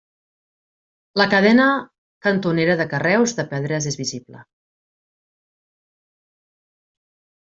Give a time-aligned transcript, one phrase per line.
[1.21, 1.67] La cadena
[2.27, 4.43] cantonera de carreus de pedres és visible.